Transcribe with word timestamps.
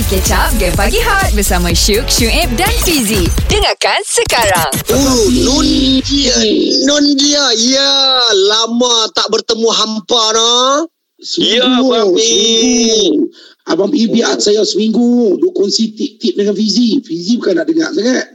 Mari 0.00 0.16
catch 0.16 0.32
up 0.32 0.48
Game 0.56 0.72
Pagi 0.80 0.96
Hot 1.04 1.28
Bersama 1.36 1.76
Syuk, 1.76 2.08
Syuib 2.08 2.48
dan 2.56 2.72
Fizi 2.88 3.28
Dengarkan 3.52 4.00
sekarang 4.00 4.72
Oh, 4.96 5.28
Nun 5.28 6.00
dia, 6.00 6.40
Nun 6.88 7.04
dia, 7.20 7.44
ya, 7.60 7.92
lama 8.32 9.12
tak 9.12 9.28
bertemu 9.28 9.68
hampa 9.68 10.24
no. 10.32 10.88
Ya, 11.20 11.68
Seminggu, 11.68 11.84
Abang 11.92 12.16
Pi. 12.16 12.24
seminggu. 12.24 13.28
Abang 13.68 13.90
Pi 13.92 14.08
biar 14.08 14.40
saya 14.40 14.64
seminggu 14.64 15.36
duk 15.36 15.52
kongsi 15.52 15.92
tip-tip 15.92 16.32
dengan 16.32 16.56
Fizi. 16.56 17.04
Fizi 17.04 17.36
bukan 17.36 17.60
nak 17.60 17.68
dengar 17.68 17.92
sangat. 17.92 18.26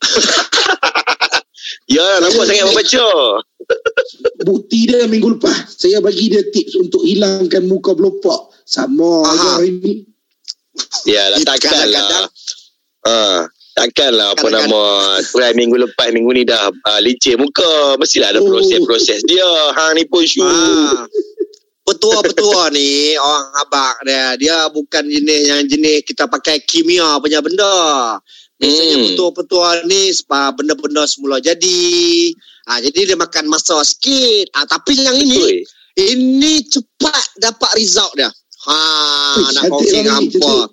Ya, 1.84 2.16
nampak 2.16 2.48
sangat 2.48 2.64
membaca. 2.64 3.06
Bukti 4.40 4.88
dia 4.88 5.04
minggu 5.04 5.36
lepas. 5.36 5.68
Saya 5.68 6.00
bagi 6.00 6.32
dia 6.32 6.40
tips 6.48 6.80
untuk 6.80 7.04
hilangkan 7.04 7.68
muka 7.68 7.92
belopak. 7.92 8.56
Sama 8.64 9.20
Aha. 9.20 9.60
hari 9.60 9.84
ni. 9.84 10.13
Ya, 11.04 11.28
lah, 11.28 11.38
takkan 11.40 11.70
lah. 11.70 11.84
kadang-kadang- 11.84 12.32
Ha, 13.04 13.44
takkan 13.74 14.10
lah 14.10 14.32
apa 14.32 14.46
nama 14.48 14.80
try 15.26 15.52
minggu 15.52 15.76
lepas 15.78 16.08
minggu 16.08 16.32
ni 16.32 16.42
dah 16.42 16.72
uh, 16.72 17.00
licin 17.00 17.36
muka. 17.36 17.96
Mestilah 17.96 18.32
ada 18.32 18.40
Oh. 18.40 18.48
proses-proses 18.48 19.20
dia. 19.22 19.44
Ha 19.44 19.92
ni 19.92 20.04
pun 20.04 20.24
syuk. 20.24 20.40
Ah. 20.42 21.04
Petua-petua 21.84 22.72
ni 22.72 23.12
orang 23.12 23.52
abang 23.54 23.96
dia 24.02 24.32
dia 24.34 24.56
bukan 24.68 25.04
jenis 25.04 25.40
yang 25.44 25.60
jenis 25.68 26.00
kita 26.02 26.24
pakai 26.24 26.64
kimia 26.64 27.20
punya 27.20 27.44
benda. 27.44 28.16
Biasanya 28.56 28.96
Hmm. 28.96 29.06
petua-petua 29.10 29.66
ni 29.84 30.08
sebab 30.08 30.56
benda-benda 30.56 31.04
semula 31.04 31.36
jadi. 31.38 32.32
Ah 32.64 32.80
jadi 32.80 33.12
dia 33.12 33.16
makan 33.18 33.44
masa 33.46 33.84
sikit. 33.84 34.48
Ah 34.50 34.64
tapi 34.64 34.96
yang 34.96 35.12
ini 35.12 35.36
Betul. 35.36 35.60
ini 36.00 36.52
cepat 36.64 37.36
dapat 37.36 37.70
result 37.76 38.16
dia. 38.16 38.32
Ha 38.64 38.80
Ui, 39.36 39.52
nak 39.52 39.62
kongsi 39.68 39.92
lah 39.92 40.00
dengan 40.00 40.16
ni, 40.16 40.32
hampa. 40.32 40.40
cantik. 40.40 40.68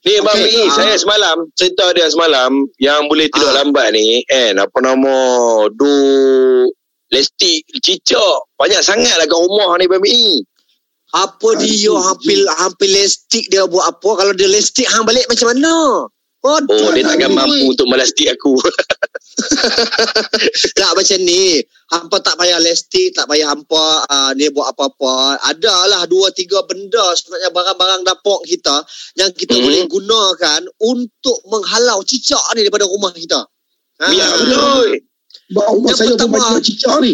Ni 0.00 0.16
Bang 0.24 0.32
okay, 0.32 0.64
ah. 0.64 0.72
saya 0.72 0.94
semalam 0.96 1.44
cerita 1.60 1.92
dia 1.92 2.08
semalam 2.08 2.64
yang 2.80 3.04
boleh 3.04 3.28
tidur 3.28 3.52
Ah. 3.52 3.60
lambat 3.60 3.92
ni 3.92 4.24
kan 4.24 4.56
apa 4.56 4.78
nama 4.80 5.12
du 5.76 5.92
lestik 7.12 7.68
cicak 7.84 8.36
banyak 8.56 8.80
sangat 8.80 9.12
lah 9.20 9.28
kat 9.28 9.36
rumah 9.36 9.76
ni 9.76 9.84
Bang 9.84 10.00
ni. 10.00 10.40
Apa 11.10 11.58
dia 11.58 11.90
Aduh, 11.90 12.00
hampir 12.06 12.38
hampir 12.54 12.88
lestik 12.94 13.44
dia 13.50 13.66
buat 13.66 13.82
apa 13.92 14.10
kalau 14.14 14.32
dia 14.32 14.46
lestik 14.46 14.86
hang 14.86 15.02
balik 15.02 15.26
macam 15.26 15.50
mana? 15.52 16.06
Oh, 16.40 16.56
Oh 16.56 16.88
dia 16.96 17.04
tak 17.04 17.20
takkan 17.20 17.36
mampu 17.36 17.68
untuk 17.68 17.84
melastik 17.90 18.32
aku. 18.32 18.56
tak 20.80 20.92
macam 20.94 21.18
ni. 21.22 21.60
Hampa 21.90 22.16
tak 22.22 22.38
payah 22.38 22.62
lestik, 22.62 23.10
tak 23.12 23.26
payah 23.26 23.50
hampa 23.50 24.06
uh, 24.06 24.30
ni 24.38 24.46
buat 24.48 24.70
apa-apa. 24.70 25.42
Adalah 25.42 26.06
dua 26.06 26.30
tiga 26.30 26.62
benda 26.62 27.02
sebenarnya 27.18 27.50
barang-barang 27.50 28.02
dapur 28.06 28.38
kita 28.46 28.82
yang 29.18 29.30
kita 29.34 29.58
Hmm. 29.58 29.64
boleh 29.66 29.82
gunakan 29.90 30.60
untuk 30.86 31.38
menghalau 31.50 31.98
cicak 32.06 32.40
ni 32.54 32.62
daripada 32.62 32.86
rumah 32.86 33.10
kita. 33.10 33.42
Ha. 34.00 34.06
Ya 34.14 34.26
betul. 34.30 35.02
Bak 35.50 35.66
rumah 35.74 35.90
Yang 35.90 35.98
saya 35.98 36.06
pun 36.06 36.14
pertama- 36.14 36.34
banyak 36.38 36.62
cicak 36.62 36.96
ni. 37.02 37.12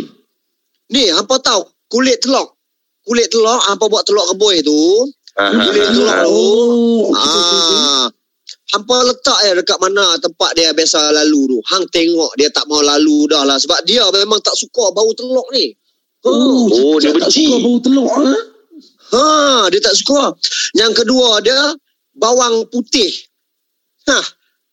Ni 0.92 1.03
hampa 1.11 1.36
tahu 1.41 1.62
kulit 1.89 2.20
telur. 2.20 2.53
Kulit 3.01 3.33
telur 3.33 3.56
hampa 3.64 3.89
buat 3.89 4.05
telur 4.05 4.28
rebus 4.28 4.61
tu. 4.61 4.83
Boleh 5.36 5.84
ha, 6.08 6.25
tu. 6.25 6.45
Ah. 7.12 8.08
Hampa 8.67 8.97
letak 9.06 9.39
ya 9.47 9.53
dekat 9.55 9.78
mana 9.78 10.19
tempat 10.19 10.50
dia 10.59 10.75
biasa 10.75 11.14
lalu 11.14 11.55
tu. 11.55 11.59
Hang 11.70 11.86
tengok 11.86 12.34
dia 12.34 12.50
tak 12.50 12.67
mau 12.67 12.83
lalu 12.83 13.31
dah 13.31 13.47
lah. 13.47 13.58
Sebab 13.62 13.86
dia 13.86 14.03
memang 14.11 14.42
tak 14.42 14.58
suka 14.58 14.91
bau 14.91 15.11
telur 15.14 15.47
ni. 15.55 15.70
Oh, 16.27 16.67
Oh, 16.67 16.98
dia 16.98 17.14
cicak 17.14 17.23
tak 17.23 17.31
benci. 17.31 17.47
suka 17.47 17.56
bau 17.62 17.77
telur. 17.78 18.08
Ha? 18.11 18.34
Ha, 19.06 19.25
dia 19.70 19.78
tak 19.78 19.95
suka. 19.95 20.34
Yang 20.75 20.92
kedua 21.05 21.39
dia 21.39 21.58
bawang 22.19 22.67
putih. 22.67 23.06
Ha, 24.11 24.19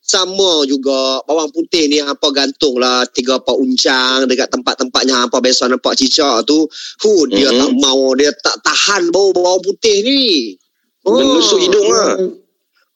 sama 0.01 0.65
juga 0.65 1.21
bawang 1.23 1.53
putih 1.53 1.85
ni 1.85 2.01
hampa 2.01 2.33
gantung 2.33 2.81
lah 2.81 3.05
tiga 3.13 3.37
empat 3.37 3.55
uncang 3.55 4.25
dekat 4.25 4.49
tempat-tempatnya 4.49 5.21
hampa 5.21 5.37
biasa 5.37 5.69
nampak 5.69 5.93
cicak 5.93 6.41
tu. 6.43 6.65
Hu, 7.05 7.29
dia 7.29 7.53
Mhm. 7.53 7.59
tak 7.61 7.71
mau, 7.77 8.17
dia 8.17 8.33
tak 8.41 8.57
tahan 8.65 9.13
bau 9.13 9.29
bawang 9.29 9.61
putih 9.61 10.01
ni. 10.01 10.57
Oh, 11.05 11.13
Menusuk 11.13 11.61
hidung 11.61 11.87
lah. 11.87 12.17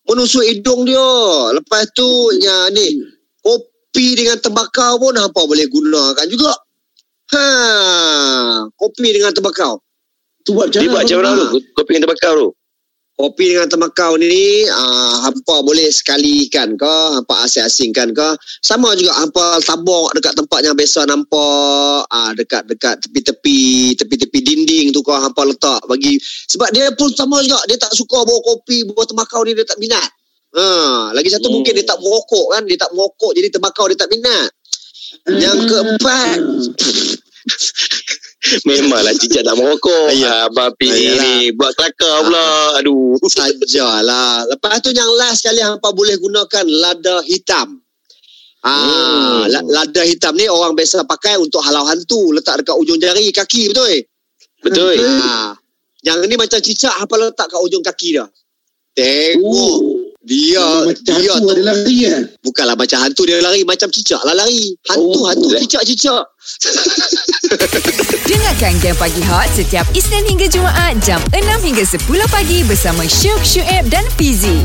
Menusuk 0.08 0.44
hidung 0.44 0.88
dia. 0.88 1.08
Lepas 1.56 1.92
tu 1.92 2.08
yang 2.40 2.72
ni 2.72 3.04
kopi 3.44 4.16
dengan 4.16 4.40
tembakau 4.40 5.00
pun 5.00 5.14
hampa 5.16 5.42
boleh 5.44 5.68
gunakan 5.68 6.26
juga. 6.32 6.56
Ha, 7.28 7.44
kopi 8.72 9.08
dengan 9.12 9.36
tembakau. 9.36 9.84
Tu 10.48 10.56
buat 10.56 10.72
macam 10.72 10.80
Dia 10.80 10.92
buat 10.92 11.04
macam 11.04 11.18
mana 11.20 11.44
tu? 11.52 11.60
Kopi 11.76 11.92
dengan 11.92 12.04
terbakar 12.08 12.32
tu. 12.40 12.50
Kopi 13.18 13.50
dengan 13.50 13.66
tembakau 13.66 14.14
ni 14.22 14.70
uh, 14.70 15.26
hampa 15.26 15.66
boleh 15.66 15.90
sekalikan 15.90 16.78
ke, 16.78 16.96
hampa 17.18 17.50
asing-asingkan 17.50 18.14
ke. 18.14 18.30
Sama 18.62 18.94
juga 18.94 19.18
hampa 19.18 19.58
tabak 19.66 20.14
dekat 20.22 20.38
tempat 20.38 20.60
yang 20.62 20.78
biasa 20.78 21.10
nampak, 21.10 22.06
uh, 22.06 22.32
dekat 22.38 22.70
dekat 22.70 23.02
tepi-tepi, 23.02 23.98
tepi-tepi 23.98 24.40
dinding 24.46 24.94
tu 24.94 25.02
ke 25.02 25.10
hampa 25.18 25.50
letak 25.50 25.82
bagi 25.90 26.22
sebab 26.54 26.70
dia 26.70 26.94
pun 26.94 27.10
sama 27.10 27.42
juga, 27.42 27.58
dia 27.66 27.82
tak 27.82 27.90
suka 27.98 28.22
bawa 28.22 28.38
kopi, 28.54 28.86
bawa 28.86 29.02
tembakau 29.10 29.42
ni 29.42 29.58
dia 29.58 29.66
tak 29.66 29.82
minat. 29.82 30.10
Ha, 30.54 31.10
lagi 31.12 31.30
satu 31.34 31.50
Hmm. 31.50 31.60
mungkin 31.60 31.74
dia 31.74 31.86
tak 31.90 32.00
merokok 32.00 32.54
kan, 32.54 32.64
dia 32.70 32.78
tak 32.78 32.94
merokok 32.94 33.32
jadi 33.34 33.50
tembakau 33.50 33.86
dia 33.90 33.98
tak 33.98 34.14
minat. 34.14 34.50
Yang 35.26 35.60
keempat, 35.74 36.38
Memanglah 38.66 39.14
cicak 39.16 39.44
tak 39.44 39.56
merokok. 39.56 40.12
Ya. 40.14 40.48
Abang 40.48 40.72
Pi 40.80 40.88
Ah, 40.88 40.96
ni, 41.20 41.52
buat 41.56 41.72
kelakar 41.76 42.24
pula. 42.24 42.48
Aduh. 42.80 43.16
sajalah. 43.28 44.46
Lepas 44.48 44.80
tu 44.84 44.92
yang 44.94 45.10
last 45.18 45.44
sekali 45.44 45.60
hampa 45.64 45.90
boleh 45.92 46.16
gunakan 46.20 46.66
lada 46.68 47.24
hitam. 47.26 47.82
Ah, 48.66 49.46
Hmm. 49.46 49.54
la- 49.54 49.68
lada 49.84 50.02
hitam 50.04 50.34
ni 50.36 50.50
orang 50.50 50.76
biasa 50.76 51.06
pakai 51.08 51.40
untuk 51.40 51.62
halau 51.64 51.86
hantu, 51.88 52.36
letak 52.36 52.66
dekat 52.66 52.76
ujung 52.76 53.00
jari 53.00 53.30
kaki 53.32 53.72
betul? 53.72 54.04
Betul. 54.66 54.98
Ah. 55.24 55.54
Yang 56.04 56.20
ni 56.28 56.36
macam 56.36 56.60
cicak 56.60 56.94
hampa 56.94 57.16
letak 57.16 57.48
kat 57.48 57.60
ujung 57.62 57.84
kaki 57.86 58.18
dia. 58.18 58.26
Tengok 58.98 59.46
Oh, 59.46 59.97
dia 60.28 60.60
macam 60.84 61.16
dia 61.16 61.32
hantu 61.32 61.40
tu 61.40 61.52
ada 61.56 61.64
lari 61.64 61.96
kan? 62.04 62.24
bukanlah 62.44 62.76
macam 62.76 62.98
hantu 63.00 63.22
dia 63.24 63.40
lari 63.40 63.62
macam 63.64 63.88
cicak 63.88 64.22
lah 64.22 64.36
lari. 64.36 64.76
Hantu 64.86 65.08
Oh. 65.18 65.26
hantu 65.26 65.48
cicak-cicak. 65.56 66.24
Dengarkan 68.28 68.80
Game 68.80 68.96
Pagi 68.96 69.20
Hot 69.28 69.52
Setiap 69.52 69.84
Isnin 69.92 70.24
hingga 70.26 70.48
Jumaat 70.48 70.96
Jam 71.04 71.20
6 71.32 71.44
hingga 71.60 71.84
10 71.84 72.00
pagi 72.28 72.64
Bersama 72.64 73.04
Syuk, 73.04 73.44
Syuib 73.44 73.84
dan 73.92 74.08
Fizi 74.16 74.64